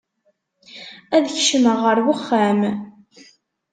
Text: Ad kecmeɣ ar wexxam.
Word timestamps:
Ad 1.15 1.25
kecmeɣ 1.35 1.79
ar 1.91 1.99
wexxam. 2.05 2.59